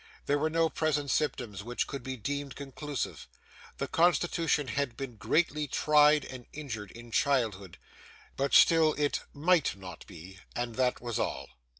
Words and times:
There 0.25 0.39
were 0.39 0.49
no 0.49 0.67
present 0.67 1.11
symptoms 1.11 1.63
which 1.63 1.85
could 1.85 2.01
be 2.01 2.17
deemed 2.17 2.55
conclusive. 2.55 3.27
The 3.77 3.87
constitution 3.87 4.69
had 4.69 4.97
been 4.97 5.15
greatly 5.15 5.67
tried 5.67 6.25
and 6.25 6.47
injured 6.53 6.89
in 6.89 7.11
childhood, 7.11 7.77
but 8.35 8.55
still 8.55 8.95
it 8.95 9.21
MIGHT 9.35 9.75
not 9.75 10.07
be 10.07 10.39
and 10.55 10.73
that 10.73 11.01
was 11.01 11.19
all. 11.19 11.49